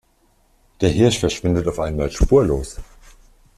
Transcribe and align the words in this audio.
Der 0.81 0.89
Hirsch 0.89 1.19
verschwindet 1.19 1.67
auf 1.67 1.79
einmal 1.79 2.09
spurlos. 2.09 2.77